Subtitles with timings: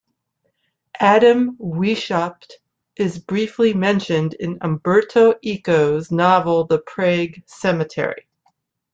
[0.99, 2.53] Adam Weishaupt
[2.95, 8.27] is briefly mentioned in Umberto Eco's novel "The Prague Cemetery".